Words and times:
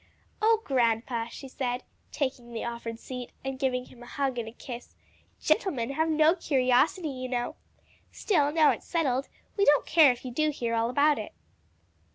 "Oh, 0.41 0.61
grandpa," 0.63 1.27
she 1.27 1.47
said, 1.47 1.83
taking 2.11 2.53
the 2.53 2.63
offered 2.65 2.97
seat, 2.97 3.29
and 3.45 3.59
giving 3.59 3.85
him 3.85 4.01
a 4.01 4.07
hug 4.07 4.39
and 4.39 4.57
kiss, 4.57 4.95
"gentlemen 5.39 5.91
have 5.91 6.09
no 6.09 6.33
curiosity, 6.35 7.09
you 7.09 7.29
know. 7.29 7.55
Still, 8.11 8.51
now 8.51 8.71
it's 8.71 8.87
settled, 8.87 9.29
we 9.57 9.63
don't 9.63 9.85
care 9.85 10.11
if 10.11 10.25
you 10.25 10.31
do 10.31 10.49
hear 10.49 10.73
all 10.73 10.89
about 10.89 11.19
it." 11.19 11.33